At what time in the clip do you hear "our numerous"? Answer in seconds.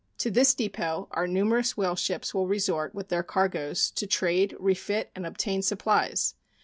1.11-1.77